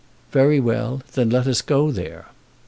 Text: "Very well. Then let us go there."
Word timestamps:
"Very 0.31 0.59
well. 0.59 1.03
Then 1.13 1.29
let 1.29 1.45
us 1.45 1.61
go 1.61 1.91
there." 1.91 2.25